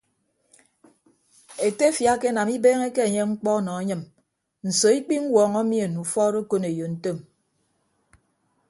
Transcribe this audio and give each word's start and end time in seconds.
Etefia 1.67 2.09
akenam 2.13 2.49
ibeeñeke 2.57 3.01
enye 3.07 3.23
mkpọ 3.29 3.51
nọ 3.65 3.71
anyịm 3.79 4.01
nso 4.67 4.87
ikpiñwuọñọ 4.97 5.59
mien 5.69 5.93
ufọọd 6.03 6.33
okoneyo 6.41 6.85
ntom. 6.93 7.17